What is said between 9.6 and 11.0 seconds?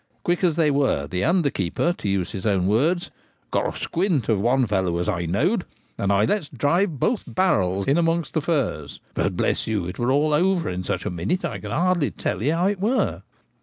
you! it were all over in